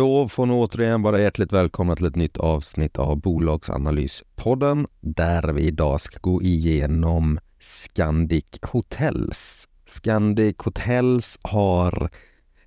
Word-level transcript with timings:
Då 0.00 0.28
får 0.28 0.46
ni 0.46 0.52
återigen 0.52 1.02
vara 1.02 1.20
hjärtligt 1.20 1.52
välkomna 1.52 1.96
till 1.96 2.06
ett 2.06 2.16
nytt 2.16 2.36
avsnitt 2.36 2.98
av 2.98 3.20
Bolagsanalyspodden 3.20 4.86
där 5.00 5.52
vi 5.52 5.62
idag 5.62 6.00
ska 6.00 6.18
gå 6.20 6.42
igenom 6.42 7.38
Scandic 7.60 8.44
Hotels. 8.62 9.68
Scandic 9.86 10.56
Hotels 10.58 11.38
har 11.42 12.10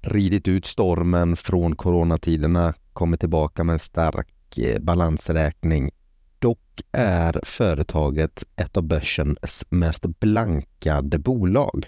ridit 0.02 0.48
ut 0.48 0.66
stormen 0.66 1.36
från 1.36 1.76
coronatiderna, 1.76 2.74
kommit 2.94 3.20
tillbaka 3.20 3.64
med 3.64 3.74
en 3.74 3.80
stark 3.80 4.58
eh, 4.58 4.80
balansräkning. 4.82 5.92
Dock 6.40 6.82
är 6.92 7.40
företaget 7.44 8.44
ett 8.56 8.78
av 8.78 8.84
börsens 8.84 9.66
mest 9.70 10.06
blankade 10.20 11.20
bolag. 11.20 11.86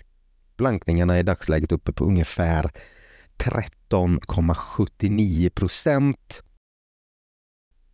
Blankningarna 0.58 1.16
är 1.16 1.20
i 1.20 1.24
dagsläget 1.24 1.72
uppe 1.72 1.94
på 1.94 2.04
ungefär 2.04 2.72
13,79 3.38 5.50
procent. 5.50 6.42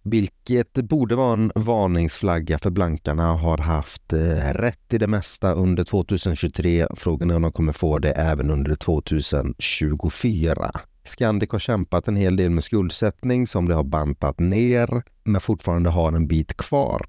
Vilket 0.03 0.73
borde 0.73 1.15
vara 1.15 1.33
en 1.33 1.51
varningsflagga 1.55 2.57
för 2.57 2.69
blankarna 2.69 3.33
har 3.33 3.57
haft 3.57 4.13
eh, 4.13 4.53
rätt 4.53 4.93
i 4.93 4.97
det 4.97 5.07
mesta 5.07 5.53
under 5.53 5.83
2023. 5.83 6.87
Frågan 6.95 7.29
är 7.29 7.35
om 7.35 7.41
de 7.41 7.51
kommer 7.51 7.73
få 7.73 7.99
det 7.99 8.11
även 8.11 8.51
under 8.51 8.75
2024. 8.75 10.71
Scandic 11.03 11.51
har 11.51 11.59
kämpat 11.59 12.07
en 12.07 12.15
hel 12.15 12.35
del 12.35 12.49
med 12.49 12.63
skuldsättning 12.63 13.47
som 13.47 13.67
de 13.67 13.73
har 13.73 13.83
bantat 13.83 14.39
ner 14.39 15.03
men 15.23 15.41
fortfarande 15.41 15.89
har 15.89 16.11
en 16.11 16.27
bit 16.27 16.57
kvar. 16.57 17.05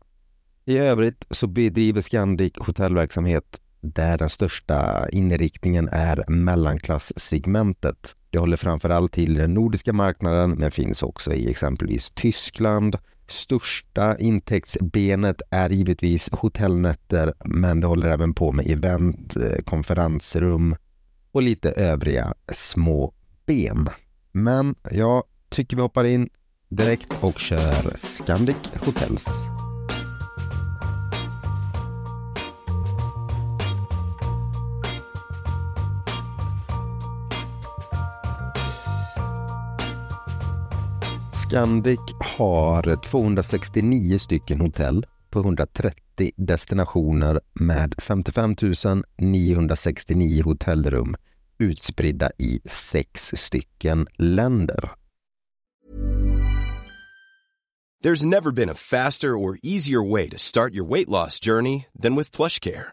I 0.65 0.79
övrigt 0.79 1.27
så 1.31 1.47
bedriver 1.47 2.03
Scandic 2.03 2.53
hotellverksamhet 2.59 3.62
där 3.83 4.19
den 4.19 4.31
största 4.31 5.09
inriktningen 5.09 5.89
är 5.93 6.25
mellanklasssegmentet. 6.29 8.15
Det 8.31 8.39
håller 8.39 8.57
framförallt 8.57 9.13
till 9.13 9.35
den 9.35 9.55
nordiska 9.55 9.93
marknaden 9.93 10.51
men 10.51 10.71
finns 10.71 11.03
också 11.03 11.33
i 11.33 11.51
exempelvis 11.51 12.11
Tyskland. 12.11 12.97
Största 13.29 14.19
intäktsbenet 14.19 15.43
är 15.51 15.71
givetvis 15.71 16.31
hotellnätter 16.33 17.35
men 17.45 17.81
det 17.81 17.87
håller 17.87 18.09
även 18.09 18.35
på 18.35 18.53
med 18.53 18.71
event, 18.71 19.37
eh, 19.37 19.63
konferensrum 19.65 20.77
och 21.33 21.43
lite 21.43 21.71
övriga 21.71 22.35
små 22.53 23.15
ben. 23.47 23.89
Men 24.33 24.75
jag 24.91 25.23
tycker 25.49 25.77
vi 25.77 25.83
hoppar 25.83 26.05
in 26.05 26.29
direkt 26.69 27.13
och 27.21 27.39
kör 27.39 27.97
Scandic 27.97 28.57
Hotels. 28.85 29.29
Scandic 41.53 42.01
har 42.21 42.97
269 42.97 44.19
stycken 44.19 44.61
hotell 44.61 45.07
på 45.31 45.41
130 45.41 46.31
destinationer 46.37 47.41
med 47.61 47.95
55 47.99 48.55
969 49.19 50.43
hotellrum 50.45 51.15
utspridda 51.59 52.31
i 52.39 52.61
sex 52.65 53.33
stycken 53.35 54.07
länder. 54.19 54.93
There's 58.05 58.27
never 58.27 58.53
been 58.53 58.71
a 58.71 58.75
faster 58.75 59.37
or 59.37 59.59
easier 59.63 60.11
way 60.13 60.29
to 60.29 60.39
start 60.39 60.75
your 60.75 60.91
weight 60.91 61.09
loss 61.09 61.47
journey 61.47 61.85
than 62.03 62.17
with 62.17 62.37
PlushCare. 62.37 62.93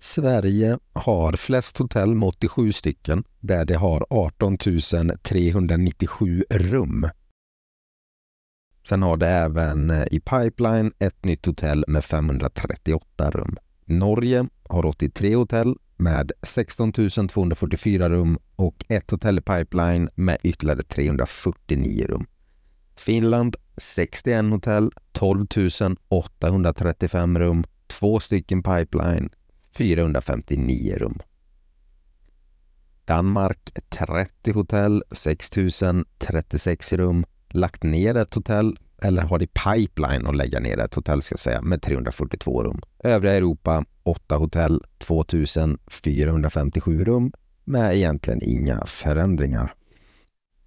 Sverige 0.00 0.78
har 0.92 1.32
flest 1.32 1.78
hotell 1.78 2.14
med 2.14 2.28
87 2.28 2.72
stycken 2.72 3.24
där 3.40 3.64
det 3.64 3.74
har 3.74 4.06
18 4.10 4.58
397 5.22 6.44
rum. 6.50 7.06
Sen 8.88 9.02
har 9.02 9.16
det 9.16 9.28
även 9.28 9.90
eh, 9.90 10.04
i 10.10 10.20
pipeline 10.20 10.92
ett 10.98 11.24
nytt 11.24 11.46
hotell 11.46 11.84
med 11.88 12.04
538 12.04 13.30
rum. 13.30 13.56
Norge 13.84 14.46
har 14.68 14.86
83 14.86 15.34
hotell 15.34 15.76
med 15.96 16.32
16 16.42 16.92
244 16.92 18.10
rum 18.10 18.38
och 18.56 18.84
ett 18.88 19.10
hotell 19.10 19.38
i 19.38 19.40
pipeline 19.40 20.08
med 20.14 20.38
ytterligare 20.42 20.82
349 20.82 22.06
rum. 22.08 22.26
Finland 22.96 23.56
61 23.76 24.44
hotell, 24.50 24.90
12 25.12 25.46
835 26.08 27.38
rum, 27.38 27.64
två 27.86 28.20
stycken 28.20 28.62
pipeline, 28.62 29.30
459 29.78 30.94
rum. 30.96 31.18
Danmark 33.04 33.70
30 33.88 34.52
hotell, 34.52 35.02
6036 35.10 36.92
rum, 36.92 37.24
lagt 37.48 37.82
ner 37.82 38.16
ett 38.16 38.34
hotell 38.34 38.76
eller 39.02 39.22
har 39.22 39.42
i 39.42 39.46
pipeline 39.46 40.26
att 40.26 40.36
lägga 40.36 40.60
ner 40.60 40.78
ett 40.78 40.94
hotell 40.94 41.22
ska 41.22 41.32
jag 41.32 41.40
säga 41.40 41.62
med 41.62 41.82
342 41.82 42.64
rum. 42.64 42.80
Övriga 43.04 43.34
Europa 43.34 43.84
8 44.02 44.36
hotell, 44.36 44.82
2457 44.98 47.04
rum 47.04 47.32
med 47.64 47.96
egentligen 47.96 48.40
inga 48.42 48.86
förändringar. 48.86 49.74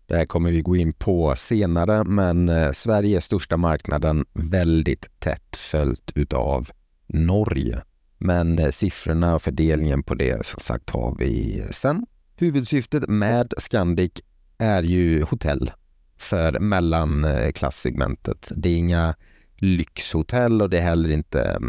Det 0.05 0.15
här 0.15 0.25
kommer 0.25 0.51
vi 0.51 0.61
gå 0.61 0.75
in 0.75 0.93
på 0.93 1.35
senare, 1.35 2.03
men 2.03 2.49
eh, 2.49 2.71
Sverige 2.71 3.17
är 3.17 3.21
största 3.21 3.57
marknaden 3.57 4.25
väldigt 4.33 5.19
tätt 5.19 5.55
följt 5.55 6.11
utav 6.15 6.69
Norge. 7.07 7.81
Men 8.23 8.59
eh, 8.59 8.69
siffrorna 8.69 9.35
och 9.35 9.41
fördelningen 9.41 10.03
på 10.03 10.15
det 10.15 10.45
som 10.45 10.59
sagt 10.59 10.89
har 10.89 11.15
vi 11.19 11.63
sen. 11.71 12.05
Huvudsyftet 12.35 13.09
med 13.09 13.53
Scandic 13.57 14.11
är 14.57 14.83
ju 14.83 15.23
hotell 15.23 15.71
för 16.17 16.59
mellanklasssegmentet. 16.59 18.51
Eh, 18.51 18.57
det 18.57 18.69
är 18.69 18.77
inga 18.77 19.15
lyxhotell 19.57 20.61
och 20.61 20.69
det 20.69 20.77
är 20.77 20.81
heller 20.81 21.09
inte 21.09 21.59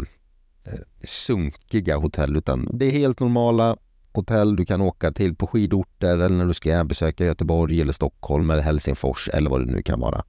eh, 0.65 0.79
sunkiga 1.03 1.97
hotell 1.97 2.35
utan 2.35 2.69
det 2.73 2.85
är 2.85 2.91
helt 2.91 3.19
normala 3.19 3.77
hotell 4.11 4.55
du 4.55 4.65
kan 4.65 4.81
åka 4.81 5.11
till 5.11 5.35
på 5.35 5.47
skidorter 5.47 6.17
eller 6.17 6.37
när 6.37 6.45
du 6.45 6.53
ska 6.53 6.83
besöka 6.83 7.25
Göteborg 7.25 7.81
eller 7.81 7.93
Stockholm 7.93 8.49
eller 8.49 8.63
Helsingfors 8.63 9.29
eller 9.33 9.49
vad 9.49 9.67
det 9.67 9.71
nu 9.71 9.81
kan 9.81 9.99
vara. 9.99 10.23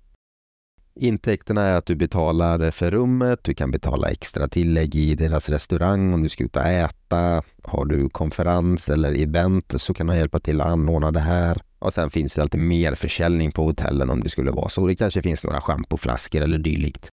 Intäkterna 1.00 1.62
är 1.62 1.76
att 1.76 1.86
du 1.86 1.94
betalar 1.94 2.70
för 2.70 2.90
rummet, 2.90 3.40
du 3.42 3.54
kan 3.54 3.70
betala 3.70 4.08
extra 4.08 4.48
tillägg 4.48 4.94
i 4.94 5.14
deras 5.14 5.48
restaurang 5.48 6.14
om 6.14 6.22
du 6.22 6.28
ska 6.28 6.44
ut 6.44 6.56
och 6.56 6.62
äta. 6.62 7.42
Har 7.62 7.84
du 7.84 8.08
konferens 8.08 8.88
eller 8.88 9.22
event 9.22 9.74
så 9.76 9.94
kan 9.94 10.06
de 10.06 10.16
hjälpa 10.16 10.40
till 10.40 10.60
att 10.60 10.66
anordna 10.66 11.10
det 11.10 11.20
här. 11.20 11.62
Och 11.78 11.94
sen 11.94 12.10
finns 12.10 12.34
det 12.34 12.42
alltid 12.42 12.60
mer 12.60 12.94
försäljning 12.94 13.52
på 13.52 13.64
hotellen 13.64 14.10
om 14.10 14.20
det 14.20 14.28
skulle 14.28 14.50
vara 14.50 14.68
så. 14.68 14.86
Det 14.86 14.96
kanske 14.96 15.22
finns 15.22 15.44
några 15.44 15.60
schampoflaskor 15.60 16.40
eller 16.40 16.58
dylikt. 16.58 17.08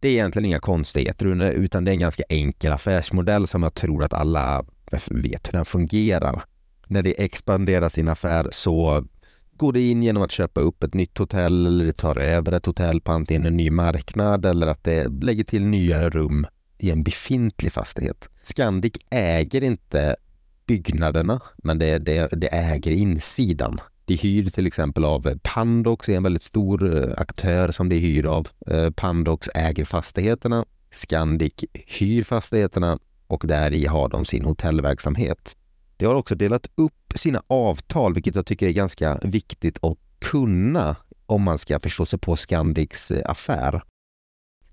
Det 0.00 0.08
är 0.08 0.12
egentligen 0.12 0.46
inga 0.46 0.60
konstigheter 0.60 1.42
utan 1.52 1.84
det 1.84 1.90
är 1.90 1.92
en 1.92 2.00
ganska 2.00 2.22
enkel 2.28 2.72
affärsmodell 2.72 3.46
som 3.46 3.62
jag 3.62 3.74
tror 3.74 4.04
att 4.04 4.14
alla 4.14 4.64
vet 5.10 5.48
hur 5.48 5.52
den 5.52 5.64
fungerar. 5.64 6.42
När 6.86 7.02
det 7.02 7.24
expanderar 7.24 7.88
sin 7.88 8.08
affär 8.08 8.48
så 8.50 9.04
går 9.56 9.72
det 9.72 9.90
in 9.90 10.02
genom 10.02 10.22
att 10.22 10.32
köpa 10.32 10.60
upp 10.60 10.82
ett 10.82 10.94
nytt 10.94 11.18
hotell 11.18 11.66
eller 11.66 11.84
det 11.84 11.92
tar 11.92 12.18
över 12.18 12.52
ett 12.52 12.66
hotell 12.66 13.00
på 13.00 13.12
antingen 13.12 13.46
en 13.46 13.56
ny 13.56 13.70
marknad 13.70 14.46
eller 14.46 14.66
att 14.66 14.84
det 14.84 15.08
lägger 15.08 15.44
till 15.44 15.64
nya 15.66 16.10
rum 16.10 16.46
i 16.78 16.90
en 16.90 17.02
befintlig 17.02 17.72
fastighet. 17.72 18.28
Scandic 18.42 18.92
äger 19.10 19.64
inte 19.64 20.16
byggnaderna, 20.66 21.40
men 21.56 21.78
det, 21.78 21.98
det, 21.98 22.28
det 22.32 22.48
äger 22.48 22.90
insidan. 22.90 23.80
De 24.04 24.16
hyr 24.16 24.50
till 24.50 24.66
exempel 24.66 25.04
av 25.04 25.38
Pandox, 25.42 26.08
är 26.08 26.16
en 26.16 26.22
väldigt 26.22 26.42
stor 26.42 26.96
eh, 26.96 27.14
aktör 27.16 27.72
som 27.72 27.88
de 27.88 27.98
hyr 27.98 28.26
av. 28.26 28.48
Eh, 28.66 28.90
Pandox 28.90 29.48
äger 29.54 29.84
fastigheterna, 29.84 30.64
Scandic 30.90 31.52
hyr 31.86 32.22
fastigheterna 32.22 32.98
och 33.26 33.42
där 33.46 33.72
i 33.72 33.86
har 33.86 34.08
de 34.08 34.24
sin 34.24 34.44
hotellverksamhet. 34.44 35.56
De 35.96 36.06
har 36.06 36.14
också 36.14 36.34
delat 36.34 36.70
upp 36.74 37.12
sina 37.14 37.42
avtal, 37.46 38.14
vilket 38.14 38.34
jag 38.34 38.46
tycker 38.46 38.66
är 38.66 38.72
ganska 38.72 39.18
viktigt 39.22 39.84
att 39.84 39.98
kunna 40.18 40.96
om 41.26 41.42
man 41.42 41.58
ska 41.58 41.80
förstå 41.80 42.06
sig 42.06 42.18
på 42.18 42.36
Scandics 42.36 43.10
eh, 43.10 43.30
affär. 43.30 43.82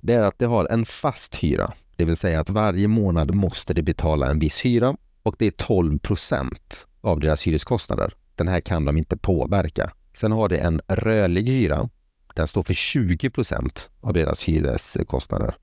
Det 0.01 0.13
är 0.13 0.21
att 0.21 0.39
de 0.39 0.45
har 0.45 0.67
en 0.71 0.85
fast 0.85 1.35
hyra, 1.35 1.73
det 1.95 2.05
vill 2.05 2.17
säga 2.17 2.39
att 2.39 2.49
varje 2.49 2.87
månad 2.87 3.35
måste 3.35 3.73
de 3.73 3.81
betala 3.81 4.29
en 4.29 4.39
viss 4.39 4.65
hyra 4.65 4.97
och 5.23 5.35
det 5.39 5.47
är 5.47 5.51
12 5.51 5.99
procent 5.99 6.87
av 7.01 7.19
deras 7.19 7.47
hyreskostnader. 7.47 8.13
Den 8.35 8.47
här 8.47 8.59
kan 8.59 8.85
de 8.85 8.97
inte 8.97 9.17
påverka. 9.17 9.91
Sen 10.13 10.31
har 10.31 10.49
de 10.49 10.57
en 10.57 10.81
rörlig 10.87 11.49
hyra. 11.49 11.89
Den 12.35 12.47
står 12.47 12.63
för 12.63 12.73
20 12.73 13.29
procent 13.29 13.89
av 14.01 14.13
deras 14.13 14.43
hyreskostnader. 14.43 15.55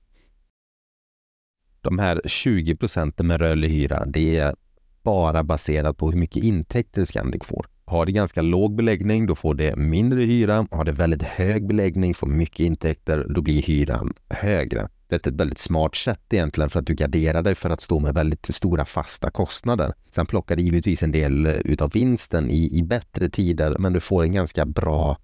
De 1.81 1.99
här 1.99 2.21
20 2.25 2.75
procenten 2.75 3.27
med 3.27 3.41
rörlig 3.41 3.69
hyra, 3.69 4.05
det 4.05 4.37
är 4.37 4.55
bara 5.03 5.43
baserat 5.43 5.97
på 5.97 6.11
hur 6.11 6.19
mycket 6.19 6.43
intäkter 6.43 7.05
Scandic 7.05 7.45
får. 7.45 7.65
Har 7.85 8.05
det 8.05 8.11
ganska 8.11 8.41
låg 8.41 8.75
beläggning, 8.75 9.25
då 9.25 9.35
får 9.35 9.55
det 9.55 9.75
mindre 9.75 10.21
hyra. 10.21 10.67
Har 10.71 10.85
det 10.85 10.91
väldigt 10.91 11.23
hög 11.23 11.67
beläggning, 11.67 12.13
får 12.13 12.27
mycket 12.27 12.59
intäkter, 12.59 13.25
då 13.29 13.41
blir 13.41 13.61
hyran 13.61 14.13
högre. 14.29 14.89
Det 15.07 15.15
är 15.15 15.29
ett 15.29 15.39
väldigt 15.39 15.59
smart 15.59 15.95
sätt 15.95 16.33
egentligen 16.33 16.69
för 16.69 16.79
att 16.79 16.85
du 16.85 16.93
garderar 16.93 17.41
dig 17.41 17.55
för 17.55 17.69
att 17.69 17.81
stå 17.81 17.99
med 17.99 18.13
väldigt 18.13 18.45
stora 18.45 18.85
fasta 18.85 19.31
kostnader. 19.31 19.93
Sen 20.11 20.25
plockar 20.25 20.55
det 20.55 20.61
givetvis 20.61 21.03
en 21.03 21.11
del 21.11 21.45
eh, 21.45 21.53
utav 21.53 21.91
vinsten 21.91 22.49
i, 22.49 22.77
i 22.77 22.83
bättre 22.83 23.29
tider, 23.29 23.75
men 23.79 23.93
du 23.93 23.99
får 23.99 24.23
en 24.23 24.31
ganska 24.31 24.65
bra 24.65 25.17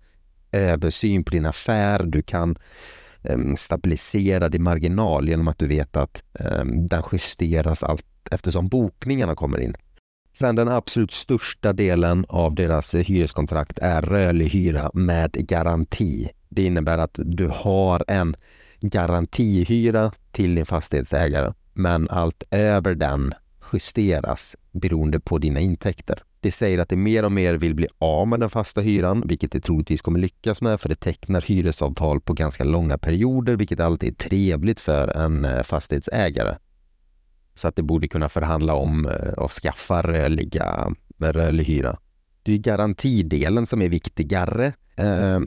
översyn 0.51 1.23
på 1.23 1.31
din 1.31 1.45
affär. 1.45 2.03
Du 2.03 2.21
kan 2.21 2.57
um, 3.21 3.57
stabilisera 3.57 4.49
din 4.49 4.63
marginal 4.63 5.29
genom 5.29 5.47
att 5.47 5.59
du 5.59 5.67
vet 5.67 5.95
att 5.95 6.23
ehm, 6.39 6.69
um, 6.69 6.87
den 6.87 7.03
justeras 7.11 7.83
allt 7.83 8.05
eftersom 8.31 8.67
bokningarna 8.67 9.35
kommer 9.35 9.59
in. 9.59 9.75
Sen 10.33 10.55
den 10.55 10.67
absolut 10.67 11.11
största 11.11 11.73
delen 11.73 12.25
av 12.29 12.55
deras 12.55 12.95
hyreskontrakt 12.95 13.79
är 13.79 14.01
rörlig 14.01 14.49
hyra 14.49 14.91
med 14.93 15.31
garanti. 15.33 16.29
Det 16.49 16.63
innebär 16.63 16.97
att 16.97 17.19
du 17.23 17.47
har 17.47 18.03
en 18.07 18.35
garantihyra 18.81 20.11
till 20.31 20.55
din 20.55 20.65
fastighetsägare, 20.65 21.53
men 21.73 22.09
allt 22.09 22.43
över 22.51 22.95
den 22.95 23.33
justeras 23.73 24.55
beroende 24.71 25.19
på 25.19 25.37
dina 25.37 25.59
intäkter. 25.59 26.23
Det 26.39 26.51
säger 26.51 26.79
att 26.79 26.89
det 26.89 26.95
mer 26.95 27.25
och 27.25 27.31
mer 27.31 27.53
vill 27.53 27.75
bli 27.75 27.87
av 27.99 28.27
med 28.27 28.39
den 28.39 28.49
fasta 28.49 28.81
hyran, 28.81 29.23
vilket 29.25 29.51
det 29.51 29.59
troligtvis 29.59 30.01
kommer 30.01 30.19
lyckas 30.19 30.61
med, 30.61 30.81
för 30.81 30.89
det 30.89 30.95
tecknar 30.95 31.41
hyresavtal 31.41 32.21
på 32.21 32.33
ganska 32.33 32.63
långa 32.63 32.97
perioder, 32.97 33.55
vilket 33.55 33.79
alltid 33.79 34.09
är 34.09 34.15
trevligt 34.15 34.79
för 34.79 35.07
en 35.07 35.45
eh, 35.45 35.63
fastighetsägare. 35.63 36.55
Så 37.55 37.67
att 37.67 37.75
det 37.75 37.83
borde 37.83 38.07
kunna 38.07 38.29
förhandla 38.29 38.73
om 38.73 39.05
eh, 39.05 39.43
att 39.43 39.51
skaffa 39.51 40.01
rörliga, 40.01 40.93
rörlig 41.19 41.63
hyra. 41.63 41.97
Det 42.43 42.53
är 42.53 42.57
garantidelen 42.57 43.65
som 43.65 43.81
är 43.81 43.89
viktigare. 43.89 44.73
Eh, 44.97 45.39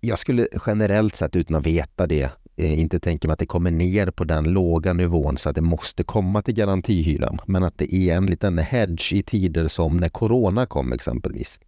jag 0.00 0.18
skulle 0.18 0.48
generellt 0.66 1.16
sett 1.16 1.36
utan 1.36 1.56
att 1.56 1.66
veta 1.66 2.06
det 2.06 2.30
eh, 2.56 2.80
inte 2.80 3.00
tänka 3.00 3.28
mig 3.28 3.32
att 3.32 3.38
det 3.38 3.46
kommer 3.46 3.70
ner 3.70 4.10
på 4.10 4.24
den 4.24 4.44
låga 4.44 4.92
nivån 4.92 5.38
så 5.38 5.48
att 5.48 5.54
det 5.54 5.60
måste 5.60 6.04
komma 6.04 6.42
till 6.42 6.54
garantihyran. 6.54 7.38
Men 7.46 7.64
att 7.64 7.78
det 7.78 7.94
är 7.94 8.16
en 8.16 8.26
liten 8.26 8.58
hedge 8.58 9.12
i 9.12 9.22
tider 9.22 9.68
som 9.68 9.96
när 9.96 10.08
corona 10.08 10.66
kom 10.66 10.92
exempelvis. 10.92 11.60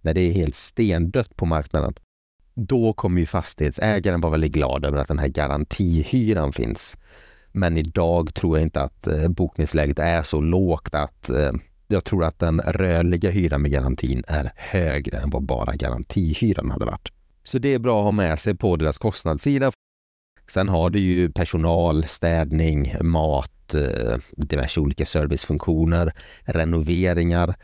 När 0.00 0.14
det 0.14 0.20
är 0.20 0.32
helt 0.32 0.54
stendött 0.54 1.36
på 1.36 1.46
marknaden. 1.46 1.94
Då 2.54 2.92
kommer 2.92 3.20
ju 3.20 3.26
fastighetsägaren 3.26 4.20
vara 4.20 4.30
väldigt 4.30 4.52
glad 4.52 4.84
över 4.84 4.98
att 4.98 5.08
den 5.08 5.18
här 5.18 5.28
garantihyran 5.28 6.52
finns. 6.52 6.96
Men 7.52 7.76
idag 7.76 8.34
tror 8.34 8.56
jag 8.56 8.62
inte 8.62 8.82
att 8.82 9.06
eh, 9.06 9.28
bokningsläget 9.28 9.98
är 9.98 10.22
så 10.22 10.40
lågt 10.40 10.94
att 10.94 11.30
eh, 11.30 11.52
jag 11.88 12.04
tror 12.04 12.24
att 12.24 12.38
den 12.38 12.60
rörliga 12.60 13.30
hyran 13.30 13.62
med 13.62 13.70
garantin 13.70 14.24
är 14.28 14.52
högre 14.56 15.18
än 15.18 15.30
vad 15.30 15.42
bara 15.42 15.76
garantihyran 15.76 16.70
hade 16.70 16.84
varit. 16.84 17.08
Så 17.44 17.58
det 17.58 17.74
är 17.74 17.78
bra 17.78 17.98
att 17.98 18.04
ha 18.04 18.12
med 18.12 18.40
sig 18.40 18.54
på 18.54 18.76
deras 18.76 18.98
kostnadssida 18.98 19.72
Sen 20.48 20.68
har 20.68 20.90
du 20.90 20.98
ju 20.98 21.32
personal, 21.32 22.04
städning, 22.04 22.94
mat, 23.00 23.74
eh, 23.74 24.18
diverse 24.36 24.80
olika 24.80 25.06
servicefunktioner, 25.06 26.12
renoveringar. 26.44 27.54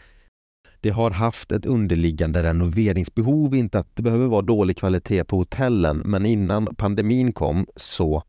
Det 0.81 0.91
har 0.91 1.11
haft 1.11 1.53
ett 1.53 1.67
underliggande 1.67 2.43
renoveringsbehov, 2.43 3.55
inte 3.55 3.79
att 3.79 3.97
det 3.97 4.03
behöver 4.03 4.27
vara 4.27 4.43
dålig 4.43 4.77
kvalitet 4.77 5.25
på 5.25 5.37
hotellen, 5.37 6.03
men 6.05 6.27
innan 6.27 6.67
pandemin 6.77 7.33
kom 7.33 7.67
så 7.77 8.23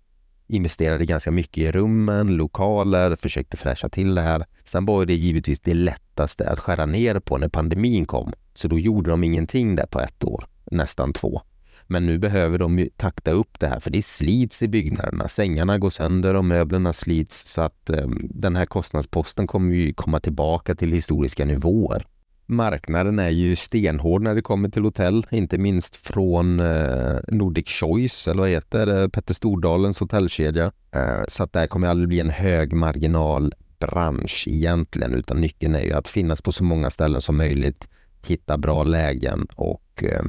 investerade 0.47 1.05
ganska 1.05 1.31
mycket 1.31 1.57
i 1.57 1.71
rummen, 1.71 2.27
lokaler, 2.27 3.15
försökte 3.15 3.57
fräscha 3.57 3.89
till 3.89 4.15
det 4.15 4.21
här. 4.21 4.45
Sen 4.65 4.85
var 4.85 5.05
det 5.05 5.13
givetvis 5.13 5.59
det 5.59 5.73
lättaste 5.73 6.49
att 6.49 6.59
skära 6.59 6.85
ner 6.85 7.19
på 7.19 7.37
när 7.37 7.49
pandemin 7.49 8.05
kom, 8.05 8.33
så 8.53 8.67
då 8.67 8.79
gjorde 8.79 9.11
de 9.11 9.23
ingenting 9.23 9.75
där 9.75 9.85
på 9.85 9.99
ett 9.99 10.23
år, 10.23 10.47
nästan 10.71 11.13
två. 11.13 11.41
Men 11.87 12.05
nu 12.05 12.17
behöver 12.17 12.57
de 12.57 12.79
ju 12.79 12.89
takta 12.97 13.31
upp 13.31 13.59
det 13.59 13.67
här 13.67 13.79
för 13.79 13.91
det 13.91 14.05
slits 14.05 14.63
i 14.63 14.67
byggnaderna. 14.67 15.27
Sängarna 15.27 15.77
går 15.77 15.89
sönder 15.89 16.33
och 16.33 16.45
möblerna 16.45 16.93
slits 16.93 17.47
så 17.47 17.61
att 17.61 17.89
eh, 17.89 18.07
den 18.19 18.55
här 18.55 18.65
kostnadsposten 18.65 19.47
kommer 19.47 19.75
ju 19.75 19.93
komma 19.93 20.19
tillbaka 20.19 20.75
till 20.75 20.91
historiska 20.91 21.45
nivåer. 21.45 22.05
Marknaden 22.47 23.19
är 23.19 23.29
ju 23.29 23.55
stenhård 23.55 24.21
när 24.21 24.35
det 24.35 24.41
kommer 24.41 24.69
till 24.69 24.83
hotell, 24.83 25.25
inte 25.31 25.57
minst 25.57 25.95
från 25.95 26.59
eh, 26.59 27.17
Nordic 27.27 27.69
Choice, 27.69 28.27
eller 28.27 28.41
vad 28.41 28.49
heter 28.49 28.85
det, 28.85 29.09
Petter 29.09 29.33
Stordalens 29.33 29.99
hotellkedja. 29.99 30.71
Eh, 30.91 31.23
så 31.27 31.43
att 31.43 31.53
det 31.53 31.59
här 31.59 31.67
kommer 31.67 31.87
aldrig 31.87 32.07
bli 32.07 32.19
en 32.19 32.29
hög 32.29 32.73
marginal 32.73 33.53
bransch 33.79 34.45
egentligen, 34.47 35.13
utan 35.13 35.41
nyckeln 35.41 35.75
är 35.75 35.83
ju 35.83 35.93
att 35.93 36.07
finnas 36.07 36.41
på 36.41 36.51
så 36.51 36.63
många 36.63 36.89
ställen 36.89 37.21
som 37.21 37.37
möjligt, 37.37 37.89
hitta 38.27 38.57
bra 38.57 38.83
lägen 38.83 39.47
och 39.55 40.03
eh, 40.03 40.25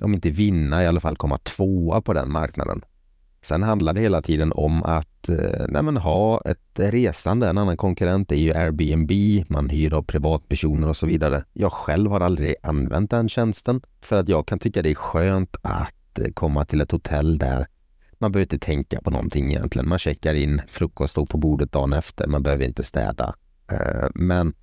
om 0.00 0.14
inte 0.14 0.30
vinna, 0.30 0.84
i 0.84 0.86
alla 0.86 1.00
fall 1.00 1.16
komma 1.16 1.38
tvåa 1.38 2.00
på 2.00 2.12
den 2.12 2.32
marknaden. 2.32 2.82
Sen 3.42 3.62
handlar 3.62 3.92
det 3.92 4.00
hela 4.00 4.22
tiden 4.22 4.52
om 4.52 4.82
att 4.82 5.11
eh, 5.28 5.66
nej 5.68 6.02
ha 6.02 6.40
ett 6.40 6.78
resande. 6.92 7.48
En 7.48 7.58
annan 7.58 7.76
konkurrent 7.76 8.32
är 8.32 8.36
ju 8.36 8.54
Airbnb, 8.54 9.10
man 9.48 9.68
hyr 9.68 9.94
av 9.94 10.02
privatpersoner 10.02 10.88
och 10.88 10.96
så 10.96 11.06
vidare. 11.06 11.44
Jag 11.52 11.72
själv 11.72 12.10
har 12.10 12.20
aldrig 12.20 12.54
använt 12.62 13.10
den 13.10 13.28
tjänsten 13.28 13.80
för 14.00 14.16
att 14.16 14.28
jag 14.28 14.46
kan 14.46 14.58
tycka 14.58 14.82
det 14.82 14.90
är 14.90 14.94
skönt 14.94 15.56
att 15.62 16.18
eh, 16.18 16.32
komma 16.34 16.64
till 16.64 16.80
ett 16.80 16.90
hotell 16.90 17.38
där 17.38 17.66
man 18.18 18.32
behöver 18.32 18.44
inte 18.44 18.66
tänka 18.66 19.00
på 19.00 19.10
någonting 19.10 19.50
egentligen. 19.50 19.88
Man 19.88 19.98
checkar 19.98 20.34
in, 20.34 20.62
frukost 20.68 21.10
står 21.10 21.26
på 21.26 21.38
bordet 21.38 21.72
dagen 21.72 21.92
efter, 21.92 22.26
man 22.26 22.42
behöver 22.42 22.64
inte 22.64 22.82
städa. 22.82 23.34
Eh, 23.72 24.08
men 24.14 24.54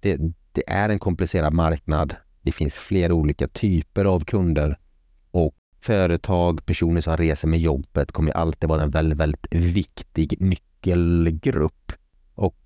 det, 0.00 0.18
det 0.52 0.62
är 0.66 0.88
en 0.88 0.98
komplicerad 0.98 1.52
marknad. 1.52 2.14
Det 2.42 2.52
finns 2.52 2.74
flera 2.74 3.14
olika 3.14 3.48
typer 3.48 4.04
av 4.04 4.24
kunder 4.24 4.78
och 5.30 5.54
företag, 5.80 6.66
personer 6.66 7.00
som 7.00 7.16
reser 7.16 7.48
med 7.48 7.60
jobbet 7.60 8.12
kommer 8.12 8.32
alltid 8.32 8.68
vara 8.68 8.82
en 8.82 8.90
väldigt, 8.90 9.18
väldigt 9.18 9.54
viktig 9.54 10.36
nyckelgrupp. 10.40 11.92
Och 12.34 12.56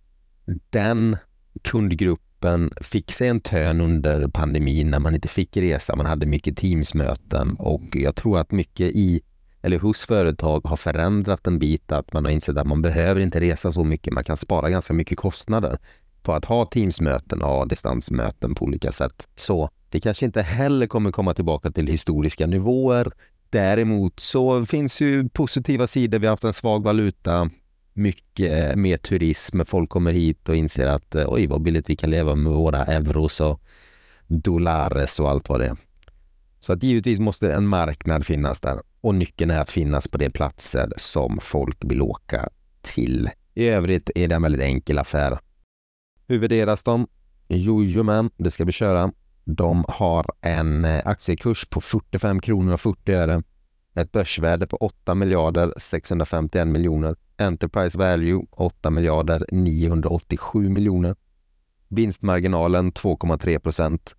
den 0.70 1.16
kundgruppen 1.62 2.70
fick 2.80 3.12
sig 3.12 3.28
en 3.28 3.40
tön 3.40 3.80
under 3.80 4.28
pandemin 4.28 4.90
när 4.90 4.98
man 4.98 5.14
inte 5.14 5.28
fick 5.28 5.56
resa. 5.56 5.96
Man 5.96 6.06
hade 6.06 6.26
mycket 6.26 6.56
Teamsmöten 6.56 7.56
och 7.58 7.82
jag 7.92 8.14
tror 8.14 8.38
att 8.38 8.52
mycket 8.52 8.86
i 8.86 9.20
eller 9.62 9.78
hos 9.78 10.06
företag 10.06 10.66
har 10.66 10.76
förändrat 10.76 11.46
en 11.46 11.58
bit 11.58 11.92
att 11.92 12.12
man 12.12 12.24
har 12.24 12.32
insett 12.32 12.56
att 12.56 12.66
man 12.66 12.82
behöver 12.82 13.20
inte 13.20 13.40
resa 13.40 13.72
så 13.72 13.84
mycket. 13.84 14.12
Man 14.12 14.24
kan 14.24 14.36
spara 14.36 14.70
ganska 14.70 14.94
mycket 14.94 15.18
kostnader 15.18 15.78
på 16.22 16.32
att 16.32 16.44
ha 16.44 16.64
Teamsmöten 16.64 17.42
och 17.42 17.68
distansmöten 17.68 18.54
på 18.54 18.64
olika 18.64 18.92
sätt. 18.92 19.28
Så 19.36 19.70
det 19.92 20.00
kanske 20.00 20.24
inte 20.24 20.42
heller 20.42 20.86
kommer 20.86 21.10
komma 21.10 21.34
tillbaka 21.34 21.70
till 21.70 21.86
historiska 21.86 22.46
nivåer. 22.46 23.12
Däremot 23.50 24.20
så 24.20 24.66
finns 24.66 25.00
ju 25.00 25.28
positiva 25.28 25.86
sidor. 25.86 26.18
Vi 26.18 26.26
har 26.26 26.32
haft 26.32 26.44
en 26.44 26.52
svag 26.52 26.84
valuta, 26.84 27.50
mycket 27.92 28.70
eh, 28.70 28.76
mer 28.76 28.96
turism. 28.96 29.64
Folk 29.64 29.90
kommer 29.90 30.12
hit 30.12 30.48
och 30.48 30.56
inser 30.56 30.86
att 30.86 31.14
eh, 31.14 31.24
oj 31.28 31.46
vad 31.46 31.62
billigt 31.62 31.90
vi 31.90 31.96
kan 31.96 32.10
leva 32.10 32.34
med 32.34 32.52
våra 32.52 32.84
euros 32.84 33.40
och 33.40 33.60
Dolares 34.26 35.20
och 35.20 35.30
allt 35.30 35.48
vad 35.48 35.60
det 35.60 35.66
är. 35.66 35.76
Så 36.60 36.72
att 36.72 36.82
givetvis 36.82 37.18
måste 37.18 37.52
en 37.52 37.66
marknad 37.66 38.26
finnas 38.26 38.60
där 38.60 38.82
och 39.00 39.14
nyckeln 39.14 39.50
är 39.50 39.58
att 39.58 39.70
finnas 39.70 40.08
på 40.08 40.18
de 40.18 40.30
platser 40.30 40.92
som 40.96 41.38
folk 41.42 41.78
vill 41.80 42.02
åka 42.02 42.48
till. 42.80 43.30
I 43.54 43.68
övrigt 43.68 44.10
är 44.14 44.28
det 44.28 44.34
en 44.34 44.42
väldigt 44.42 44.62
enkel 44.62 44.98
affär. 44.98 45.38
Hur 46.26 46.38
värderas 46.38 46.82
de? 46.82 47.06
Jojomän, 47.48 48.30
det 48.36 48.50
ska 48.50 48.64
vi 48.64 48.72
köra. 48.72 49.12
De 49.44 49.84
har 49.88 50.26
en 50.40 50.84
eh, 50.84 51.02
aktiekurs 51.04 51.66
på 51.70 51.80
45 51.80 52.40
kronor 52.40 52.72
och 52.72 52.80
40 52.80 53.12
öre. 53.12 53.42
Ett 53.94 54.12
börsvärde 54.12 54.66
på 54.66 54.76
8 54.76 55.14
miljarder 55.14 55.74
651 55.76 56.68
miljoner. 56.68 57.16
Enterprise 57.38 57.98
value 57.98 58.42
8 58.50 58.90
miljarder 58.90 59.46
987 59.52 60.68
miljoner. 60.68 61.16
Vinstmarginalen 61.88 62.92
2,3 62.92 63.58
procent. 63.58 64.16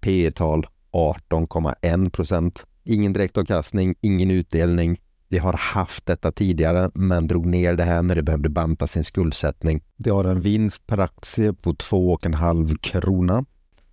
P 0.00 0.30
tal 0.30 0.66
18,1 0.92 2.10
procent. 2.10 2.66
Ingen 2.84 3.12
direktavkastning, 3.12 3.94
ingen 4.00 4.30
utdelning. 4.30 4.98
De 5.28 5.38
har 5.38 5.52
haft 5.52 6.06
detta 6.06 6.32
tidigare 6.32 6.90
men 6.94 7.26
drog 7.26 7.46
ner 7.46 7.74
det 7.74 7.84
här 7.84 8.02
när 8.02 8.14
de 8.14 8.22
behövde 8.22 8.48
banta 8.48 8.86
sin 8.86 9.04
skuldsättning. 9.04 9.82
De 9.96 10.10
har 10.10 10.24
en 10.24 10.40
vinst 10.40 10.86
per 10.86 10.98
aktie 10.98 11.52
på 11.52 11.72
2,5 11.72 12.76
krona. 12.80 13.44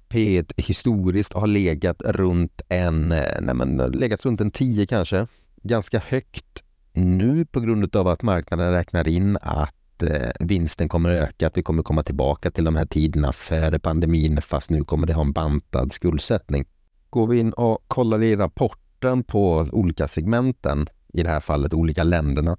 P 0.09 0.43
historiskt 0.57 1.33
har 1.33 1.47
legat 1.47 2.01
runt 2.01 2.61
en, 2.69 3.11
eh, 3.11 3.41
nej 3.41 3.55
men, 3.55 3.77
legat 3.77 4.25
runt 4.25 4.41
en 4.41 4.51
10 4.51 4.85
kanske. 4.85 5.27
Ganska 5.63 5.99
högt 5.99 6.63
nu 6.93 7.45
på 7.45 7.59
grund 7.59 7.95
av 7.95 8.07
att 8.07 8.21
marknaden 8.21 8.71
räknar 8.71 9.07
in 9.07 9.37
att 9.41 10.03
eh, 10.03 10.29
vinsten 10.39 10.89
kommer 10.89 11.09
att 11.09 11.29
öka, 11.29 11.47
att 11.47 11.57
vi 11.57 11.63
kommer 11.63 11.83
komma 11.83 12.03
tillbaka 12.03 12.51
till 12.51 12.63
de 12.63 12.75
här 12.75 12.85
tiderna 12.85 13.31
före 13.31 13.79
pandemin 13.79 14.41
fast 14.41 14.69
nu 14.69 14.83
kommer 14.83 15.07
det 15.07 15.13
ha 15.13 15.21
en 15.21 15.31
bantad 15.31 15.91
skuldsättning. 15.91 16.65
Går 17.09 17.27
vi 17.27 17.39
in 17.39 17.53
och 17.53 17.83
kollar 17.87 18.23
i 18.23 18.35
rapporten 18.35 19.23
på 19.23 19.67
olika 19.71 20.07
segmenten, 20.07 20.87
i 21.13 21.23
det 21.23 21.29
här 21.29 21.39
fallet 21.39 21.73
olika 21.73 22.03
länderna, 22.03 22.57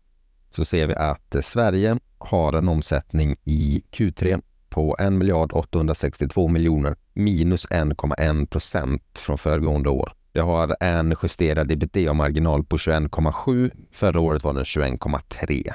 så 0.51 0.65
ser 0.65 0.87
vi 0.87 0.95
att 0.95 1.35
eh, 1.35 1.41
Sverige 1.41 1.99
har 2.19 2.53
en 2.53 2.69
omsättning 2.69 3.37
i 3.45 3.83
Q3 3.91 4.43
på 4.71 4.97
1 4.99 5.13
miljard 5.13 5.53
862 5.53 6.49
miljoner 6.49 6.97
minus 7.15 7.69
1,1 7.69 8.47
procent 8.47 9.19
från 9.19 9.39
föregående 9.39 9.89
år. 9.89 10.13
Det 10.33 10.41
har 10.41 10.77
en 10.81 11.15
justerad 11.23 11.71
ebitda-marginal 11.71 12.65
på 12.65 12.77
21,7. 12.77 13.71
Förra 13.91 14.21
året 14.21 14.45
var 14.45 14.53
den 14.53 14.65
21,3. 14.65 15.73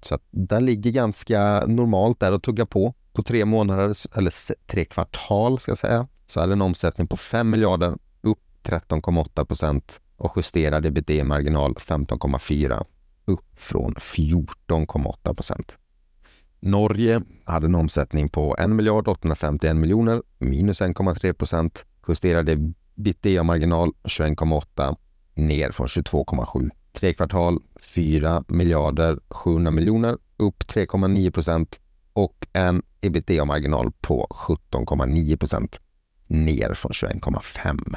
Så 0.00 0.14
att 0.14 0.22
den 0.30 0.66
ligger 0.66 0.90
ganska 0.90 1.64
normalt 1.66 2.20
där 2.20 2.32
och 2.32 2.42
tuggar 2.42 2.64
på. 2.64 2.94
På 3.12 3.22
tre 3.22 3.44
månader, 3.44 3.94
eller 4.18 4.32
tre 4.66 4.84
kvartal 4.84 5.58
ska 5.58 5.70
jag 5.70 5.78
säga, 5.78 6.08
så 6.28 6.40
är 6.40 6.46
det 6.46 6.52
en 6.52 6.62
omsättning 6.62 7.06
på 7.06 7.16
5 7.16 7.50
miljarder, 7.50 7.96
upp 8.20 8.38
13,8 8.62 9.44
procent 9.44 10.00
och 10.16 10.32
justerad 10.36 10.86
ebitda-marginal 10.86 11.74
15,4, 11.74 12.84
upp 13.24 13.44
från 13.56 13.94
14,8 13.94 15.34
procent. 15.34 15.78
Norge 16.60 17.22
hade 17.44 17.66
en 17.66 17.74
omsättning 17.74 18.28
på 18.28 18.56
1 18.58 18.70
miljard 18.70 19.08
851 19.08 19.76
miljoner, 19.76 20.22
minus 20.38 20.80
1,3 20.80 21.32
procent. 21.32 21.84
Justerade 22.08 22.52
ebitda-marginal 22.96 23.92
21,8, 24.04 24.96
ner 25.34 25.70
från 25.70 25.86
22,7. 25.86 26.70
Tre 26.92 27.14
kvartal 27.14 27.58
4 27.94 28.44
miljarder 28.48 29.18
700 29.30 29.70
miljoner, 29.70 30.18
upp 30.36 30.64
3,9 30.64 31.30
procent 31.30 31.80
och 32.12 32.46
en 32.52 32.82
ebitda-marginal 33.00 33.92
på 34.00 34.26
17,9 34.30 35.36
procent, 35.36 35.80
ner 36.28 36.74
från 36.74 36.92
21,5. 36.92 37.96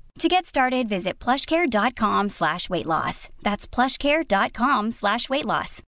To 0.19 0.27
get 0.27 0.45
started, 0.45 0.89
visit 0.89 1.23
plushcare.com 1.23 2.29
slash 2.29 2.69
weight 2.69 2.85
loss. 2.85 3.29
That's 3.43 3.67
plushcare.com 3.75 4.91
slash 4.91 5.29
weight 5.29 5.45
loss. 5.45 5.81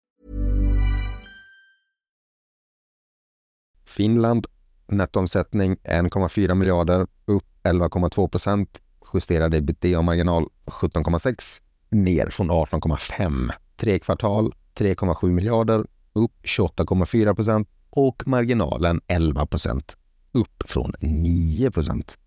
Finland, 3.85 4.47
nettoomsättning 4.87 5.77
1,4 5.85 6.55
miljarder, 6.55 7.07
upp 7.27 7.45
11,2 7.63 8.29
procent. 8.29 8.81
Justerade 9.13 9.57
ebitda-marginal 9.57 10.49
17,6, 10.67 11.63
ner 11.91 12.27
från 12.31 12.51
18,5. 12.51 13.51
Tre 13.77 13.99
kvartal 13.99 14.55
3,7 14.75 15.31
miljarder, 15.31 15.87
upp 16.13 16.33
28,4 16.43 17.35
procent 17.35 17.69
och 17.91 18.23
marginalen 18.27 19.01
11 19.09 19.47
procent, 19.47 19.97
upp 20.33 20.63
från 20.65 20.93
9 21.01 21.71
procent. 21.71 22.19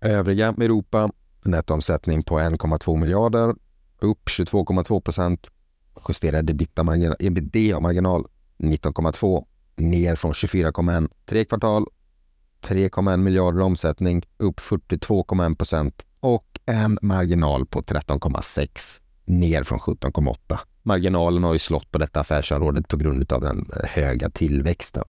Övriga 0.00 0.48
Europa, 0.48 1.10
nettoomsättning 1.44 2.22
på 2.22 2.38
1,2 2.38 2.96
miljarder, 2.96 3.54
upp 3.98 4.28
22,2 4.28 5.00
procent, 5.00 5.48
justerad 6.08 6.50
ebitda-marginal 6.50 8.26
19,2, 8.58 9.44
ner 9.76 10.16
från 10.16 10.32
24,1. 10.32 11.08
Tre 11.26 11.44
kvartal, 11.44 11.86
3,1 12.62 13.16
miljarder 13.16 13.60
omsättning, 13.60 14.26
upp 14.36 14.60
42,1 14.60 15.54
procent 15.54 16.06
och 16.20 16.60
en 16.66 16.98
marginal 17.02 17.66
på 17.66 17.82
13,6, 17.82 19.00
ner 19.24 19.62
från 19.62 19.78
17,8. 19.78 20.58
Marginalen 20.82 21.44
har 21.44 21.52
ju 21.52 21.58
slått 21.58 21.90
på 21.90 21.98
detta 21.98 22.20
affärsområdet 22.20 22.88
på 22.88 22.96
grund 22.96 23.32
av 23.32 23.40
den 23.40 23.70
eh, 23.76 23.88
höga 23.88 24.30
tillväxten. 24.30 25.04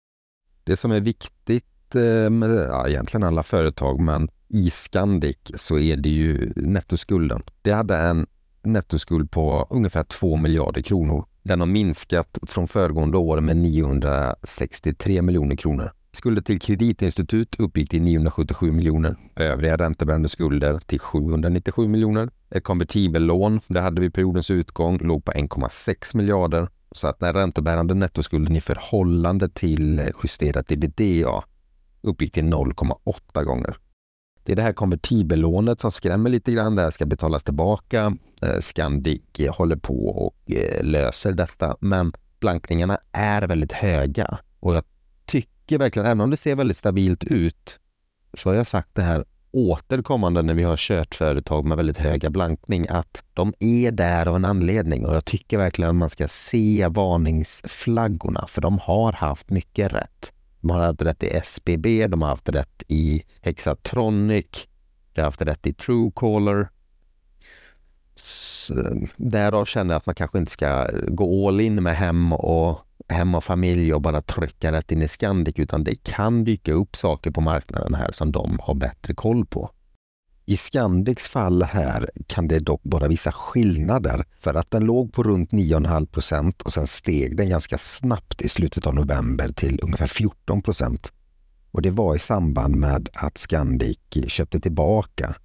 Det 0.64 0.78
som 0.78 0.92
är 0.92 1.00
viktigt 1.00 1.96
eh, 1.96 2.30
med 2.30 2.50
ja, 2.50 2.88
egentligen 2.88 3.24
alla 3.24 3.44
företag, 3.44 4.00
men 4.00 4.30
i 4.50 4.70
Scandic 4.70 5.38
så 5.56 5.80
är 5.80 5.98
det 5.98 6.10
ju 6.10 6.54
nettoskulden. 6.56 7.44
Det 7.62 7.72
hade 7.72 7.98
en 7.98 8.28
nettoskuld 8.64 9.32
på 9.32 9.68
ungefär 9.70 10.04
2 10.04 10.36
miljarder 10.36 10.82
kronor. 10.82 11.26
Den 11.44 11.60
har 11.60 11.68
minskat 11.68 12.38
från 12.48 12.68
föregående 12.68 13.18
år 13.18 13.42
med 13.42 13.58
963 13.58 15.22
miljoner 15.22 15.56
kronor. 15.56 15.92
Skulder 16.12 16.42
till 16.42 16.60
kreditinstitut 16.60 17.56
uppgick 17.60 17.90
till 17.90 18.02
977 18.02 18.72
miljoner. 18.72 19.16
Övriga 19.36 19.78
räntebärande 19.78 20.30
skulder 20.30 20.80
till 20.80 21.00
797 21.00 21.88
miljoner. 21.88 22.30
Ett 22.50 22.64
konvertibellån, 22.64 23.60
det 23.68 23.82
hade 23.82 24.02
vid 24.02 24.14
periodens 24.14 24.52
utgång, 24.52 24.98
låg 24.98 25.26
på 25.26 25.32
1,6 25.32 26.18
miljarder. 26.18 26.70
Så 26.92 27.08
att 27.08 27.20
den 27.20 27.34
räntebärande 27.34 27.94
nettoskulden 27.94 28.56
i 28.56 28.62
förhållande 28.62 29.50
till 29.50 30.12
justerat 30.24 30.72
ebitda 30.72 31.44
uppgick 32.02 32.34
till 32.34 32.44
0,8 32.44 33.44
gånger. 33.44 33.78
Det 34.48 34.54
är 34.54 34.56
det 34.56 34.62
här 34.62 34.74
konvertibellånet 34.74 35.80
som 35.80 35.92
skrämmer 35.92 36.30
lite 36.30 36.52
grann. 36.52 36.76
Det 36.76 36.82
här 36.82 36.92
ska 36.92 37.06
betalas 37.06 37.44
tillbaka. 37.44 38.18
Eh, 38.42 38.60
Scandic 38.60 39.22
håller 39.50 39.76
på 39.76 40.08
och 40.08 40.52
eh, 40.52 40.84
löser 40.84 41.32
detta, 41.32 41.78
men 41.80 42.14
blankningarna 42.40 42.98
är 43.12 43.42
väldigt 43.42 43.72
höga 43.72 44.40
och 44.60 44.76
jag 44.76 44.84
tycker 45.26 45.78
verkligen, 45.78 46.06
även 46.06 46.22
om 46.22 46.30
det 46.30 46.38
ser 46.38 46.56
väldigt 46.56 46.78
stabilt 46.78 47.24
ut, 47.24 47.80
så 48.34 48.50
har 48.50 48.56
jag 48.56 48.68
sagt 48.68 48.90
det 48.94 49.02
här 49.02 49.26
återkommande 49.52 50.42
när 50.42 50.54
vi 50.54 50.64
har 50.64 50.78
kört 50.78 51.16
företag 51.16 51.66
med 51.66 51.78
väldigt 51.78 51.98
höga 51.98 52.30
blankning 52.30 52.88
att 52.90 53.24
de 53.34 53.54
är 53.60 53.92
där 53.92 54.26
av 54.26 54.36
en 54.36 54.46
anledning 54.46 55.06
och 55.06 55.16
jag 55.16 55.26
tycker 55.26 55.58
verkligen 55.58 55.90
att 55.90 55.96
man 55.96 56.10
ska 56.10 56.28
se 56.28 56.88
varningsflaggorna 56.88 58.48
för 58.48 58.62
de 58.62 58.80
har 58.80 59.14
haft 59.14 59.50
mycket 59.50 59.94
rätt. 59.94 60.34
De 60.62 60.70
har 60.70 60.80
haft 60.80 61.02
rätt 61.02 61.24
i 61.24 61.28
SBB, 61.28 62.08
de 62.08 62.22
har 62.22 62.30
haft 62.30 62.50
rätt 62.50 62.84
i 62.88 63.24
Hexatronic, 63.42 64.68
de 65.14 65.22
har 65.22 65.26
haft 65.26 65.42
rätt 65.42 65.68
i 65.68 65.74
Truecaller. 65.74 66.70
Därav 69.18 69.66
känner 69.66 69.94
jag 69.94 69.98
att 69.98 70.06
man 70.06 70.16
kanske 70.16 70.38
inte 70.38 70.52
ska 70.52 70.88
gå 71.08 71.48
all 71.48 71.62
in 71.62 71.84
med 71.84 71.96
hem 71.96 72.34
och 72.34 72.80
hem 73.08 73.36
och 73.36 73.44
familj 73.44 73.94
och 73.94 74.02
bara 74.02 74.22
trycka 74.22 74.72
rätt 74.72 74.92
in 74.92 75.02
i 75.02 75.08
Scandic 75.08 75.56
utan 75.58 75.84
det 75.84 76.04
kan 76.04 76.44
dyka 76.44 76.74
upp 76.74 76.96
saker 76.96 77.32
på 77.32 77.42
marknaden 77.42 77.94
här 77.94 78.12
som 78.12 78.32
de 78.32 78.60
har 78.62 78.76
bättre 78.76 79.14
koll 79.14 79.46
på. 79.46 79.72
I 80.50 80.58
Scandics 80.58 81.28
fall 81.28 81.64
här 81.64 82.10
kan 82.28 82.48
det 82.48 82.60
dock 82.60 82.82
vara 82.84 83.08
vissa 83.08 83.32
skillnader 83.32 84.26
för 84.40 84.54
att 84.54 84.72
den 84.72 84.86
låg 84.86 85.14
på 85.14 85.24
runt 85.24 85.52
9,5 85.52 86.06
procent 86.06 86.62
och 86.62 86.72
sen 86.72 86.88
steg 86.88 87.38
den 87.38 87.50
ganska 87.50 87.78
snabbt 87.78 88.42
i 88.42 88.50
slutet 88.50 88.88
av 88.88 88.96
november 88.96 89.52
till 89.52 89.80
ungefär 89.84 90.08
14 90.08 90.62
procent. 90.62 91.12
Och 91.72 91.82
det 91.82 91.90
var 91.90 92.16
i 92.16 92.20
samband 92.20 92.76
med 92.76 93.10
att 93.14 93.38
Scandic 93.38 93.98
köpte 94.28 94.60
tillbaka 94.60 95.36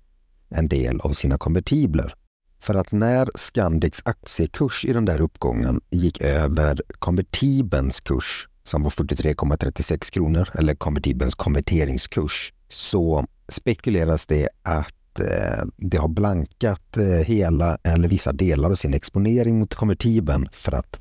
en 0.49 0.69
del 0.69 1.01
av 1.01 1.13
sina 1.13 1.39
konvertibler. 1.39 2.15
För 2.61 2.75
att 2.75 2.93
när 2.93 3.29
Scandics 3.35 4.03
aktiekurs 4.05 4.85
i 4.85 4.93
den 4.93 5.05
där 5.05 5.21
uppgången 5.21 5.81
gick 5.91 6.21
över 6.21 6.83
konvertibens 6.99 8.01
kurs 8.01 8.49
som 8.65 8.83
var 8.83 8.91
43,36 8.91 10.13
kronor, 10.13 10.49
eller 10.55 10.75
konvertibens 10.75 11.35
konverteringskurs, 11.35 12.53
så 12.69 13.27
spekuleras 13.53 14.27
det 14.27 14.49
att 14.63 15.19
eh, 15.19 15.65
det 15.77 15.97
har 15.97 16.09
blankat 16.09 16.97
eh, 16.97 17.27
hela 17.27 17.79
eller 17.85 18.09
vissa 18.09 18.33
delar 18.33 18.71
av 18.71 18.75
sin 18.75 18.95
exponering 18.95 19.59
mot 19.59 19.75
konvertibeln 19.75 20.49
för 20.53 20.73
att 20.73 21.01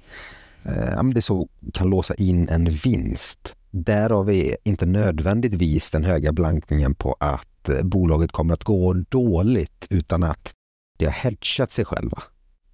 eh, 0.63 1.03
det 1.03 1.21
så 1.21 1.49
kan 1.73 1.89
låsa 1.89 2.13
in 2.13 2.49
en 2.49 2.65
vinst. 2.65 3.55
Därav 3.71 4.29
är 4.29 4.57
inte 4.63 4.85
nödvändigtvis 4.85 5.91
den 5.91 6.03
höga 6.03 6.31
blankningen 6.31 6.95
på 6.95 7.15
att 7.19 7.69
eh, 7.69 7.83
bolaget 7.83 8.31
kommer 8.31 8.53
att 8.53 8.63
gå 8.63 8.93
dåligt 8.93 9.87
utan 9.89 10.23
att 10.23 10.53
det 10.97 11.05
har 11.05 11.11
hedgat 11.11 11.71
sig 11.71 11.85
själva. 11.85 12.23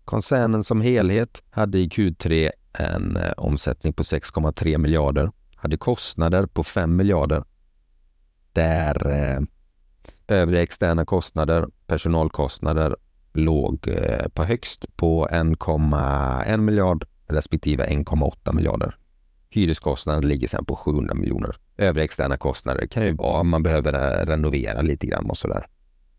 Koncernen 0.05 0.63
som 0.63 0.81
helhet 0.81 1.43
hade 1.49 1.79
i 1.79 1.87
Q3 1.87 2.51
en 2.79 3.17
eh, 3.17 3.31
omsättning 3.37 3.93
på 3.93 4.03
6,3 4.03 4.77
miljarder, 4.77 5.31
hade 5.55 5.77
kostnader 5.77 6.45
på 6.45 6.63
5 6.63 6.95
miljarder, 6.95 7.43
där 8.53 9.09
eh, 9.09 9.39
övriga 10.27 10.63
externa 10.63 11.05
kostnader, 11.05 11.67
personalkostnader, 11.87 12.95
låg 13.33 13.87
eh, 13.87 14.27
på 14.33 14.43
högst 14.43 14.97
på 14.97 15.27
1,1 15.27 16.57
miljard 16.57 17.05
respektive 17.27 17.85
1,8 17.85 18.53
miljarder. 18.53 18.97
Hyreskostnaden 19.49 20.27
ligger 20.27 20.47
sedan 20.47 20.65
på 20.65 20.75
700 20.75 21.13
miljoner. 21.13 21.55
Övriga 21.77 22.05
externa 22.05 22.37
kostnader 22.37 22.87
kan 22.87 23.05
ju 23.05 23.13
vara 23.13 23.39
om 23.39 23.49
man 23.49 23.63
behöver 23.63 23.93
eh, 23.93 24.25
renovera 24.25 24.81
lite 24.81 25.07
grann 25.07 25.29
och 25.29 25.37
sådär. 25.37 25.67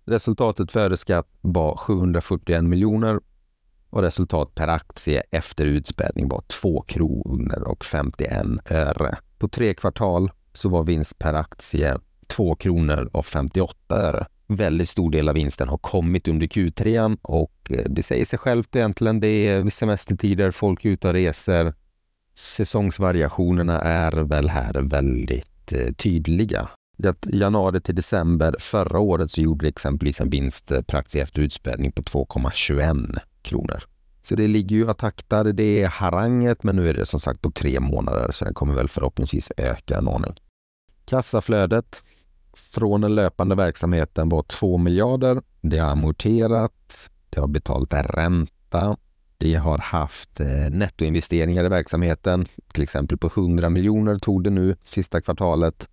Resultatet 0.05 0.73
före 0.73 0.97
skatt 0.97 1.29
var 1.41 1.77
741 1.77 2.65
miljoner 2.65 3.21
och 3.91 4.03
resultat 4.03 4.55
per 4.55 4.69
aktie 4.69 5.23
efter 5.31 5.67
utspädning 5.67 6.29
var 6.29 6.43
2 6.61 6.83
kronor 6.83 7.62
och 7.69 7.85
51 7.85 8.71
öre. 8.71 9.19
På 9.38 9.49
tre 9.49 9.75
kvartal 9.75 10.31
så 10.53 10.69
var 10.69 10.85
vinst 10.85 11.18
per 11.18 11.35
aktie 11.35 11.99
2 12.29 12.55
kronor 12.55 13.11
och 13.12 13.27
58 13.27 13.77
öre. 13.91 14.27
Väldigt 14.47 14.88
stor 14.88 15.11
del 15.11 15.29
av 15.29 15.35
vinsten 15.35 15.69
har 15.69 15.79
kommit 15.79 16.29
under 16.29 16.47
Q3 16.47 17.19
och 17.23 17.53
eh, 17.71 17.85
det 17.88 18.03
säger 18.03 18.25
sig 18.25 18.38
självt 18.38 18.77
egentligen. 18.77 19.21
Det 19.21 19.49
är 19.49 19.71
semestertider, 19.71 20.51
folk 20.51 20.85
är 20.85 20.88
ute 20.88 21.09
och 21.09 21.14
reser. 21.14 21.75
Säsongsvariationerna 22.35 23.81
är 23.81 24.12
väl 24.12 24.49
här 24.49 24.75
väldigt 24.75 25.73
eh, 25.73 25.93
tydliga 25.93 26.69
januari 27.27 27.81
till 27.81 27.95
december 27.95 28.55
förra 28.59 28.99
året 28.99 29.31
så 29.31 29.41
gjorde 29.41 29.64
det 29.64 29.69
exempelvis 29.69 30.21
en 30.21 30.31
vinst 30.31 30.71
eh, 30.71 30.83
per 30.83 30.99
aktie 30.99 31.23
efter 31.23 31.43
utspädning 31.43 31.93
på 31.93 32.03
2,21 32.03 33.19
kronor. 33.43 33.83
Så 34.23 34.35
det 34.35 34.49
ligger 34.49 34.77
ju 34.77 34.91
och 34.91 34.99
taktar. 34.99 35.45
Det 35.45 35.83
är 35.83 35.88
haranget, 35.88 36.62
men 36.62 36.77
nu 36.77 36.88
är 36.88 36.95
det 36.95 37.07
som 37.07 37.21
sagt 37.21 37.43
på 37.43 37.51
tre 37.51 37.81
månader 37.81 38.31
så 38.33 38.45
den 38.45 38.55
kommer 38.55 38.75
väl 38.75 38.88
förhoppningsvis 38.88 39.53
öka 39.57 39.99
en 39.99 40.09
aning. 40.09 40.35
Kassaflödet 41.05 42.03
från 42.59 43.01
den 43.01 43.14
löpande 43.14 43.55
verksamheten 43.55 44.29
var 44.29 44.42
2 44.42 44.79
miljarder. 44.79 45.42
Det 45.61 45.79
har 45.79 45.90
amorterat, 45.90 47.11
det 47.31 47.40
har 47.40 47.49
betalat 47.49 47.92
ränta, 47.92 48.97
det 49.38 49.55
har 49.55 49.79
haft 49.79 50.40
eh, 50.40 50.71
nettoinvesteringar 50.71 51.64
i 51.64 51.68
verksamheten, 51.68 52.47
till 52.73 52.83
exempel 52.83 53.18
på 53.18 53.27
100 53.27 53.71
miljoner 53.71 54.18
tog 54.18 54.44
det 54.44 54.51
nu 54.51 54.77
sista 54.85 55.21
kvartalet 55.21 55.88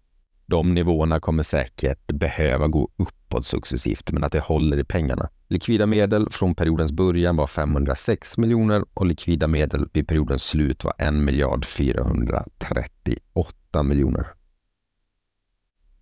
de 0.47 0.73
nivåerna 0.73 1.19
kommer 1.19 1.43
säkert 1.43 2.07
behöva 2.07 2.67
gå 2.67 2.89
uppåt 2.97 3.45
successivt, 3.45 4.11
men 4.11 4.23
att 4.23 4.31
det 4.31 4.39
håller 4.39 4.77
i 4.77 4.83
pengarna. 4.83 5.29
Likvida 5.47 5.85
medel 5.85 6.29
från 6.29 6.55
periodens 6.55 6.91
början 6.91 7.35
var 7.35 7.47
506 7.47 8.37
miljoner 8.37 8.85
och 8.93 9.05
likvida 9.05 9.47
medel 9.47 9.87
vid 9.93 10.07
periodens 10.07 10.43
slut 10.43 10.83
var 10.83 10.93
1 10.97 11.13
miljard 11.13 11.65
438 11.65 13.83
miljoner. 13.83 14.27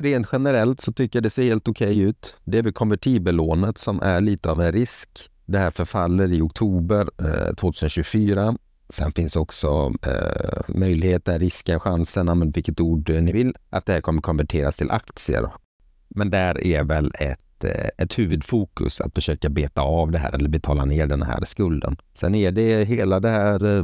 Rent 0.04 0.28
generellt 0.32 0.82
så 0.82 0.92
tycker 0.94 1.18
jag 1.18 1.24
det 1.24 1.30
ser 1.30 1.44
helt 1.44 1.68
okej 1.68 1.92
okay 1.92 2.04
ut. 2.04 2.38
Det 2.44 2.58
är 2.58 2.64
väl 2.64 2.74
konvertibellånet 2.74 3.78
som 3.78 4.02
är 4.02 4.22
lite 4.22 4.52
av 4.52 4.62
en 4.62 4.72
risk. 4.72 5.10
Det 5.46 5.58
här 5.58 5.72
förfaller 5.72 6.32
i 6.32 6.42
oktober 6.42 7.10
eh, 7.18 7.56
2024 7.56 8.56
Sen 8.90 9.12
finns 9.12 9.36
också 9.36 9.94
eh, 10.06 10.76
möjligheten, 10.76 11.40
risken, 11.40 11.80
chansen, 11.80 12.30
använd 12.30 12.56
vilket 12.56 12.80
ord 12.80 13.10
eh, 13.10 13.22
ni 13.22 13.32
vill, 13.32 13.56
att 13.70 13.86
det 13.86 13.94
här 13.94 14.02
kommer 14.02 14.22
konverteras 14.22 14.78
till 14.78 14.92
aktier. 14.92 15.50
Men 16.08 16.30
där 16.30 16.64
är 16.68 16.84
väl 16.84 17.12
ett, 17.20 17.40
Eh, 17.64 17.90
ett 17.98 18.20
huvudfokus 18.20 19.02
att 19.02 19.16
försöka 19.16 19.50
beta 19.50 19.82
av 19.82 20.12
det 20.12 20.18
här 20.18 20.32
eller 20.36 20.50
betala 20.50 20.86
ner 20.86 21.08
den 21.08 21.22
här 21.22 21.46
skulden. 21.46 21.98
Sen 22.14 22.36
är 22.36 22.52
det 22.52 22.84
hela 22.88 23.20
det 23.20 23.30
här 23.30 23.78
eh, 23.78 23.84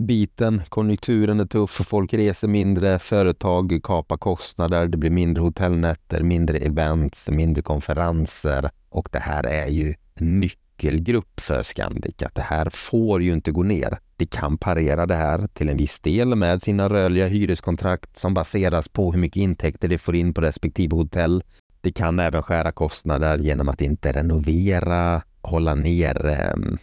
biten, 0.00 0.62
konjunkturen 0.68 1.40
är 1.40 1.46
tuff, 1.46 1.70
folk 1.70 2.14
reser 2.14 2.48
mindre, 2.48 2.98
företag 2.98 3.80
kapar 3.82 4.16
kostnader, 4.16 4.86
det 4.86 4.96
blir 4.96 5.10
mindre 5.10 5.42
hotellnätter, 5.42 6.22
mindre 6.22 6.58
events, 6.58 7.30
mindre 7.30 7.62
konferenser 7.62 8.70
och 8.88 9.08
det 9.12 9.18
här 9.18 9.46
är 9.46 9.66
ju 9.66 9.94
nytt 10.14 10.58
nyckelgrupp 10.82 11.40
för 11.40 11.62
Scandic 11.62 12.22
att 12.22 12.34
det 12.34 12.42
här 12.42 12.70
får 12.70 13.22
ju 13.22 13.32
inte 13.32 13.50
gå 13.50 13.62
ner. 13.62 13.98
Det 14.16 14.26
kan 14.26 14.58
parera 14.58 15.06
det 15.06 15.14
här 15.14 15.46
till 15.46 15.68
en 15.68 15.76
viss 15.76 16.00
del 16.00 16.34
med 16.34 16.62
sina 16.62 16.88
rörliga 16.88 17.26
hyreskontrakt 17.26 18.18
som 18.18 18.34
baseras 18.34 18.88
på 18.88 19.12
hur 19.12 19.18
mycket 19.20 19.42
intäkter 19.42 19.88
det 19.88 19.98
får 19.98 20.16
in 20.16 20.34
på 20.34 20.40
respektive 20.40 20.96
hotell. 20.96 21.42
Det 21.82 21.92
kan 21.92 22.18
även 22.18 22.42
skära 22.42 22.72
kostnader 22.72 23.38
genom 23.38 23.68
att 23.68 23.80
inte 23.80 24.12
renovera, 24.12 25.22
hålla 25.42 25.74
ner 25.74 26.26
ehm, 26.26 26.78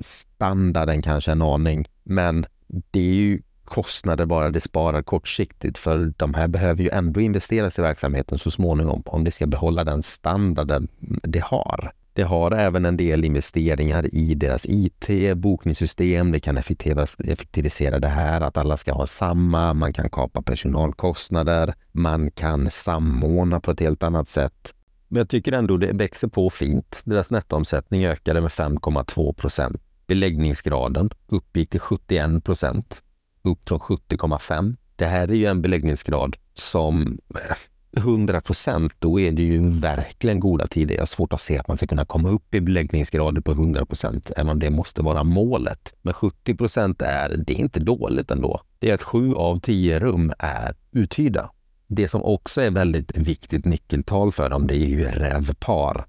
standarden 0.00 1.02
kanske 1.02 1.32
en 1.32 1.42
aning. 1.42 1.88
Men 2.04 2.46
det 2.66 3.00
är 3.00 3.14
ju 3.14 3.42
kostnader 3.64 4.26
bara 4.26 4.50
det 4.50 4.60
sparar 4.60 5.02
kortsiktigt 5.02 5.78
för 5.78 6.12
de 6.16 6.34
här 6.34 6.48
behöver 6.48 6.82
ju 6.82 6.88
ändå 6.88 7.20
investeras 7.20 7.78
i 7.78 7.82
verksamheten 7.82 8.38
så 8.38 8.50
småningom 8.50 9.02
om 9.06 9.24
det 9.24 9.30
ska 9.30 9.46
behålla 9.46 9.84
den 9.84 10.02
standarden 10.02 10.88
det 11.22 11.44
har. 11.44 11.92
Det 12.16 12.22
har 12.22 12.50
även 12.50 12.84
en 12.84 12.96
del 12.96 13.24
investeringar 13.24 14.14
i 14.14 14.34
deras 14.34 14.66
IT, 14.66 15.36
bokningssystem. 15.36 16.32
Det 16.32 16.40
kan 16.40 16.56
effektivisera 16.56 17.98
det 17.98 18.08
här, 18.08 18.40
att 18.40 18.56
alla 18.56 18.76
ska 18.76 18.92
ha 18.92 19.06
samma. 19.06 19.74
Man 19.74 19.92
kan 19.92 20.10
kapa 20.10 20.42
personalkostnader. 20.42 21.74
Man 21.92 22.30
kan 22.30 22.70
samordna 22.70 23.60
på 23.60 23.70
ett 23.70 23.80
helt 23.80 24.02
annat 24.02 24.28
sätt. 24.28 24.74
Men 25.08 25.18
jag 25.18 25.28
tycker 25.28 25.52
ändå 25.52 25.76
det 25.76 25.92
växer 25.92 26.28
på 26.28 26.50
fint. 26.50 27.02
Deras 27.04 27.30
nettoomsättning 27.30 28.06
ökade 28.06 28.40
med 28.40 28.50
5,2 28.50 29.32
procent. 29.32 29.82
Beläggningsgraden 30.06 31.10
uppgick 31.28 31.70
till 31.70 31.80
71 31.80 32.44
procent, 32.44 33.02
upp 33.42 33.68
från 33.68 33.78
70,5. 33.78 34.76
Det 34.96 35.06
här 35.06 35.28
är 35.28 35.34
ju 35.34 35.46
en 35.46 35.62
beläggningsgrad 35.62 36.36
som 36.54 37.18
eh, 37.34 37.56
100 37.96 38.40
procent, 38.40 38.92
då 38.98 39.20
är 39.20 39.32
det 39.32 39.42
ju 39.42 39.68
verkligen 39.68 40.40
goda 40.40 40.66
tider. 40.66 40.94
Jag 40.94 41.00
har 41.00 41.06
svårt 41.06 41.32
att 41.32 41.40
se 41.40 41.58
att 41.58 41.68
man 41.68 41.76
ska 41.76 41.86
kunna 41.86 42.04
komma 42.04 42.28
upp 42.28 42.54
i 42.54 42.60
beläggningsgrader 42.60 43.40
på 43.40 43.52
100 43.52 43.86
procent, 43.86 44.30
även 44.36 44.48
om 44.48 44.58
det 44.58 44.70
måste 44.70 45.02
vara 45.02 45.24
målet. 45.24 45.94
Men 46.02 46.14
70 46.14 46.54
procent 46.54 47.02
är, 47.02 47.36
det 47.46 47.52
är 47.52 47.58
inte 47.58 47.80
dåligt 47.80 48.30
ändå. 48.30 48.60
Det 48.78 48.90
är 48.90 48.94
att 48.94 49.02
sju 49.02 49.34
av 49.34 49.60
tio 49.60 49.98
rum 49.98 50.32
är 50.38 50.74
uthyrda. 50.92 51.50
Det 51.86 52.08
som 52.08 52.22
också 52.22 52.60
är 52.60 52.70
väldigt 52.70 53.16
viktigt 53.16 53.64
nyckeltal 53.64 54.32
för 54.32 54.50
dem, 54.50 54.66
det 54.66 54.74
är 54.74 54.86
ju 54.86 55.04
REVPAR. 55.04 56.06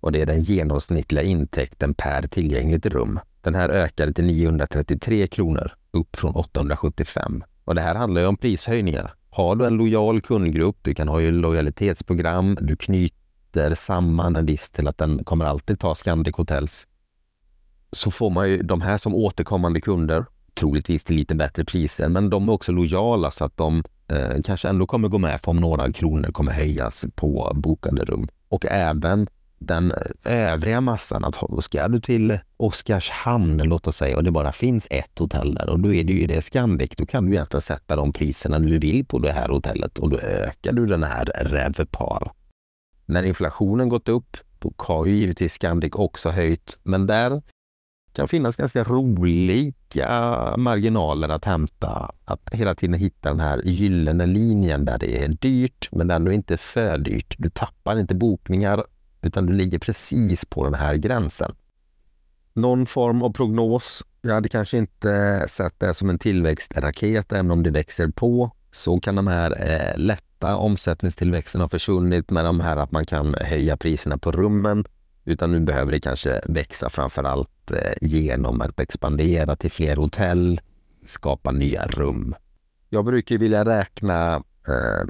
Och 0.00 0.12
det 0.12 0.20
är 0.20 0.26
den 0.26 0.40
genomsnittliga 0.40 1.22
intäkten 1.22 1.94
per 1.94 2.22
tillgängligt 2.22 2.86
rum. 2.86 3.20
Den 3.40 3.54
här 3.54 3.68
ökade 3.68 4.12
till 4.12 4.24
933 4.24 5.26
kronor, 5.26 5.72
upp 5.90 6.16
från 6.16 6.34
875. 6.34 7.44
Och 7.64 7.74
det 7.74 7.80
här 7.80 7.94
handlar 7.94 8.20
ju 8.20 8.26
om 8.26 8.36
prishöjningar. 8.36 9.14
Har 9.34 9.56
du 9.56 9.66
en 9.66 9.76
lojal 9.76 10.20
kundgrupp, 10.20 10.76
du 10.82 10.94
kan 10.94 11.08
ha 11.08 11.20
ju 11.20 11.32
lojalitetsprogram, 11.32 12.56
du 12.60 12.76
knyter 12.76 13.74
samman 13.74 14.36
en 14.36 14.46
viss 14.46 14.70
till 14.70 14.88
att 14.88 14.98
den 14.98 15.24
kommer 15.24 15.44
alltid 15.44 15.80
ta 15.80 15.94
Scandic 15.94 16.36
Hotels. 16.36 16.86
Så 17.92 18.10
får 18.10 18.30
man 18.30 18.50
ju 18.50 18.62
de 18.62 18.80
här 18.80 18.98
som 18.98 19.14
återkommande 19.14 19.80
kunder, 19.80 20.26
troligtvis 20.54 21.04
till 21.04 21.16
lite 21.16 21.34
bättre 21.34 21.64
priser, 21.64 22.08
men 22.08 22.30
de 22.30 22.48
är 22.48 22.52
också 22.52 22.72
lojala 22.72 23.30
så 23.30 23.44
att 23.44 23.56
de 23.56 23.82
eh, 24.08 24.42
kanske 24.44 24.68
ändå 24.68 24.86
kommer 24.86 25.08
gå 25.08 25.18
med 25.18 25.42
på 25.42 25.50
om 25.50 25.56
några 25.56 25.92
kronor 25.92 26.32
kommer 26.32 26.52
höjas 26.52 27.04
på 27.14 27.52
bokade 27.54 28.04
rum. 28.04 28.28
Och 28.48 28.66
även 28.66 29.26
den 29.66 29.92
övriga 30.24 30.80
massan, 30.80 31.24
att 31.24 31.64
ska 31.64 31.88
du 31.88 32.00
till 32.00 32.38
Oskarshamn, 32.56 33.56
låt 33.56 33.86
oss 33.86 33.96
säga, 33.96 34.16
och 34.16 34.24
det 34.24 34.30
bara 34.30 34.52
finns 34.52 34.86
ett 34.90 35.18
hotell 35.18 35.54
där 35.54 35.68
och 35.70 35.80
då 35.80 35.94
är 35.94 36.04
det 36.04 36.12
ju 36.12 36.26
det 36.26 36.42
Scandic, 36.42 36.90
då 36.96 37.06
kan 37.06 37.26
du 37.26 37.32
egentligen 37.32 37.62
sätta 37.62 37.96
de 37.96 38.12
priserna 38.12 38.58
du 38.58 38.78
vill 38.78 39.06
på 39.06 39.18
det 39.18 39.32
här 39.32 39.48
hotellet 39.48 39.98
och 39.98 40.10
då 40.10 40.18
ökar 40.18 40.72
du 40.72 40.86
den 40.86 41.02
här 41.02 41.24
RevPAR. 41.34 42.32
När 43.06 43.22
inflationen 43.22 43.88
gått 43.88 44.08
upp, 44.08 44.36
då 44.58 44.72
har 44.76 45.06
ju 45.06 45.14
givetvis 45.14 45.52
Scandic 45.52 45.92
också 45.94 46.30
höjt, 46.30 46.80
men 46.82 47.06
där 47.06 47.42
kan 48.14 48.28
finnas 48.28 48.56
ganska 48.56 48.84
roliga 48.84 50.54
marginaler 50.56 51.28
att 51.28 51.44
hämta. 51.44 52.12
Att 52.24 52.50
hela 52.52 52.74
tiden 52.74 52.94
hitta 52.94 53.28
den 53.28 53.40
här 53.40 53.62
gyllene 53.64 54.26
linjen 54.26 54.84
där 54.84 54.98
det 54.98 55.24
är 55.24 55.28
dyrt, 55.28 55.88
men 55.92 56.10
ändå 56.10 56.32
inte 56.32 56.56
för 56.56 56.98
dyrt. 56.98 57.34
Du 57.38 57.50
tappar 57.50 57.98
inte 57.98 58.14
bokningar 58.14 58.84
utan 59.24 59.46
du 59.46 59.52
ligger 59.52 59.78
precis 59.78 60.44
på 60.44 60.64
den 60.64 60.74
här 60.74 60.94
gränsen. 60.94 61.54
Någon 62.54 62.86
form 62.86 63.22
av 63.22 63.32
prognos. 63.32 64.04
Jag 64.22 64.34
hade 64.34 64.48
kanske 64.48 64.78
inte 64.78 65.12
eh, 65.12 65.46
sett 65.46 65.80
det 65.80 65.94
som 65.94 66.10
en 66.10 66.18
tillväxtraket, 66.18 67.32
även 67.32 67.50
om 67.50 67.62
det 67.62 67.70
växer 67.70 68.08
på. 68.08 68.50
Så 68.72 69.00
kan 69.00 69.14
de 69.14 69.26
här 69.26 69.70
eh, 69.70 69.98
lätta 69.98 70.56
omsättningstillväxten 70.56 71.60
ha 71.60 71.68
försvunnit 71.68 72.30
med 72.30 72.44
de 72.44 72.60
här 72.60 72.76
att 72.76 72.92
man 72.92 73.04
kan 73.04 73.34
höja 73.34 73.76
priserna 73.76 74.18
på 74.18 74.32
rummen. 74.32 74.84
Utan 75.24 75.52
nu 75.52 75.60
behöver 75.60 75.92
det 75.92 76.00
kanske 76.00 76.40
växa 76.44 76.90
framför 76.90 77.24
allt 77.24 77.70
eh, 77.70 77.92
genom 78.00 78.60
att 78.60 78.80
expandera 78.80 79.56
till 79.56 79.70
fler 79.70 79.96
hotell, 79.96 80.60
skapa 81.06 81.52
nya 81.52 81.86
rum. 81.86 82.34
Jag 82.88 83.04
brukar 83.04 83.38
vilja 83.38 83.64
räkna 83.64 84.34
eh, 84.68 85.06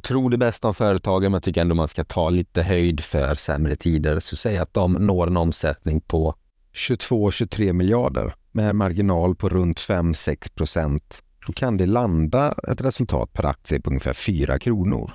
tror 0.00 0.30
det 0.30 0.38
bästa 0.38 0.68
om 0.68 0.74
företagen, 0.74 1.22
men 1.22 1.32
jag 1.32 1.42
tycker 1.42 1.60
ändå 1.60 1.74
man 1.74 1.88
ska 1.88 2.04
ta 2.04 2.30
lite 2.30 2.62
höjd 2.62 3.00
för 3.00 3.34
sämre 3.34 3.76
tider. 3.76 4.20
Så 4.20 4.36
säg 4.36 4.58
att 4.58 4.74
de 4.74 4.92
når 4.92 5.26
en 5.26 5.36
omsättning 5.36 6.00
på 6.00 6.34
22-23 6.74 7.72
miljarder 7.72 8.34
med 8.52 8.76
marginal 8.76 9.34
på 9.34 9.48
runt 9.48 9.78
5-6 9.78 10.54
procent. 10.54 11.22
Då 11.46 11.52
kan 11.52 11.76
det 11.76 11.86
landa 11.86 12.54
ett 12.68 12.80
resultat 12.80 13.32
per 13.32 13.46
aktie 13.46 13.80
på 13.80 13.90
ungefär 13.90 14.12
4 14.12 14.58
kronor. 14.58 15.12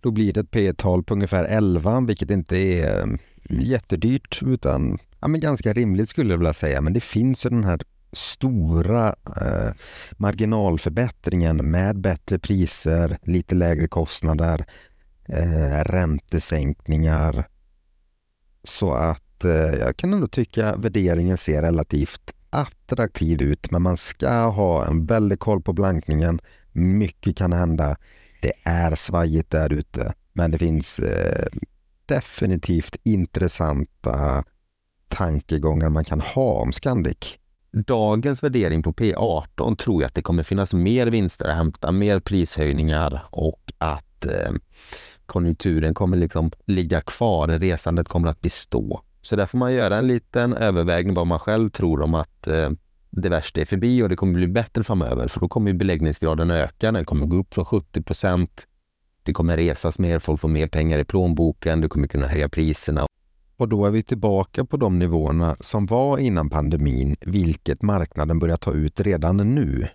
Då 0.00 0.10
blir 0.10 0.32
det 0.32 0.40
ett 0.40 0.50
P 0.50 0.72
tal 0.72 1.02
på 1.02 1.14
ungefär 1.14 1.44
11, 1.44 2.00
vilket 2.00 2.30
inte 2.30 2.56
är 2.56 3.18
jättedyrt 3.50 4.42
utan 4.42 4.98
ja, 5.20 5.28
men 5.28 5.40
ganska 5.40 5.72
rimligt 5.72 6.08
skulle 6.08 6.32
jag 6.32 6.38
vilja 6.38 6.52
säga. 6.52 6.80
Men 6.80 6.92
det 6.92 7.00
finns 7.00 7.46
ju 7.46 7.50
den 7.50 7.64
här 7.64 7.80
stora 8.16 9.14
eh, 9.40 9.72
marginalförbättringen 10.16 11.56
med 11.70 12.00
bättre 12.00 12.38
priser, 12.38 13.18
lite 13.22 13.54
lägre 13.54 13.88
kostnader, 13.88 14.66
eh, 15.28 15.84
räntesänkningar. 15.84 17.48
Så 18.64 18.92
att 18.92 19.44
eh, 19.44 19.50
jag 19.50 19.96
kan 19.96 20.14
ändå 20.14 20.28
tycka 20.28 20.76
värderingen 20.76 21.36
ser 21.36 21.62
relativt 21.62 22.32
attraktiv 22.50 23.42
ut, 23.42 23.70
men 23.70 23.82
man 23.82 23.96
ska 23.96 24.30
ha 24.30 24.86
en 24.86 25.06
väldig 25.06 25.38
koll 25.38 25.62
på 25.62 25.72
blankningen. 25.72 26.40
Mycket 26.72 27.36
kan 27.36 27.52
hända. 27.52 27.96
Det 28.42 28.52
är 28.64 28.94
svajigt 28.94 29.50
där 29.50 29.72
ute, 29.72 30.14
men 30.32 30.50
det 30.50 30.58
finns 30.58 30.98
eh, 30.98 31.46
definitivt 32.06 32.96
intressanta 33.02 34.44
tankegångar 35.08 35.88
man 35.88 36.04
kan 36.04 36.20
ha 36.20 36.52
om 36.52 36.72
Scandic 36.72 37.38
dagens 37.82 38.42
värdering 38.42 38.82
på 38.82 38.92
P18 38.92 39.76
tror 39.76 40.02
jag 40.02 40.08
att 40.08 40.14
det 40.14 40.22
kommer 40.22 40.42
finnas 40.42 40.74
mer 40.74 41.06
vinster 41.06 41.48
att 41.48 41.56
hämta, 41.56 41.92
mer 41.92 42.20
prishöjningar 42.20 43.22
och 43.30 43.72
att 43.78 44.24
eh, 44.24 44.52
konjunkturen 45.26 45.94
kommer 45.94 46.16
liksom 46.16 46.50
ligga 46.66 47.00
kvar, 47.00 47.48
resandet 47.48 48.08
kommer 48.08 48.28
att 48.28 48.40
bestå. 48.40 49.00
Så 49.22 49.36
där 49.36 49.46
får 49.46 49.58
man 49.58 49.74
göra 49.74 49.96
en 49.96 50.06
liten 50.06 50.52
övervägning 50.52 51.14
vad 51.14 51.26
man 51.26 51.38
själv 51.38 51.70
tror 51.70 52.02
om 52.02 52.14
att 52.14 52.46
eh, 52.46 52.70
det 53.10 53.28
värsta 53.28 53.60
är 53.60 53.64
förbi 53.64 54.02
och 54.02 54.08
det 54.08 54.16
kommer 54.16 54.34
bli 54.34 54.48
bättre 54.48 54.82
framöver, 54.82 55.28
för 55.28 55.40
då 55.40 55.48
kommer 55.48 55.72
beläggningsgraden 55.72 56.50
öka, 56.50 56.92
den 56.92 57.04
kommer 57.04 57.26
gå 57.26 57.36
upp 57.36 57.54
från 57.54 57.64
70 57.64 58.02
procent. 58.02 58.66
Det 59.22 59.32
kommer 59.32 59.56
resas 59.56 59.98
mer, 59.98 60.18
folk 60.18 60.40
får 60.40 60.48
mer 60.48 60.68
pengar 60.68 60.98
i 60.98 61.04
plånboken, 61.04 61.80
du 61.80 61.88
kommer 61.88 62.06
kunna 62.08 62.26
höja 62.26 62.48
priserna 62.48 63.06
och 63.56 63.68
då 63.68 63.86
är 63.86 63.90
vi 63.90 64.02
tillbaka 64.02 64.64
på 64.64 64.76
de 64.76 64.98
nivåerna 64.98 65.56
som 65.60 65.86
var 65.86 66.18
innan 66.18 66.50
pandemin, 66.50 67.16
vilket 67.20 67.82
marknaden 67.82 68.38
börjar 68.38 68.56
ta 68.56 68.72
ut 68.72 69.00
redan 69.00 69.36
nu. 69.36 69.88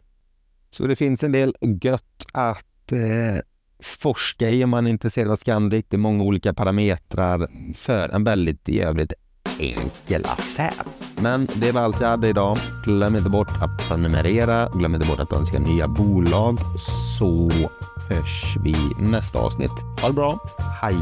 Så 0.71 0.87
det 0.87 0.95
finns 0.95 1.23
en 1.23 1.31
del 1.31 1.55
gött 1.81 2.25
att 2.33 2.91
eh, 2.91 3.41
forska 3.83 4.49
i 4.49 4.63
om 4.63 4.69
man 4.69 4.87
är 4.87 4.91
intresserad 4.91 5.31
av 5.31 5.35
Scandic. 5.35 5.85
Det 5.89 5.95
är 5.95 5.99
många 5.99 6.23
olika 6.23 6.53
parametrar 6.53 7.47
för 7.75 8.09
en 8.09 8.23
väldigt 8.23 8.69
i 8.69 8.81
övrigt 8.81 9.13
enkel 9.59 10.25
affär. 10.25 10.73
Men 11.21 11.47
det 11.55 11.71
var 11.71 11.81
allt 11.81 12.01
jag 12.01 12.07
hade 12.07 12.27
idag. 12.27 12.57
Glöm 12.85 13.15
inte 13.15 13.29
bort 13.29 13.61
att 13.61 13.87
prenumerera. 13.87 14.69
Glöm 14.69 14.95
inte 14.95 15.07
bort 15.07 15.19
att 15.19 15.33
önska 15.33 15.59
nya 15.59 15.87
bolag 15.87 16.59
så 17.17 17.51
hörs 18.09 18.57
vi 18.63 18.75
nästa 18.99 19.39
avsnitt. 19.39 19.71
Ha 20.01 20.07
det 20.07 20.13
bra. 20.13 20.39
Hej! 20.81 20.95